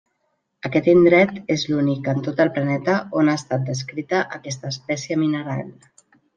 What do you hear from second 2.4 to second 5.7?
el planeta on ha estat descrita aquesta espècie mineral.